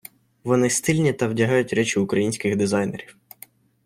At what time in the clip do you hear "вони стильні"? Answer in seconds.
0.43-1.13